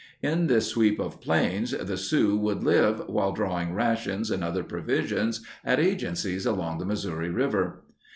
[0.23, 5.45] In this sweep of plains the Sioux would live while drawing rations and other provisions
[5.63, 7.85] at agencies along the Missouri River.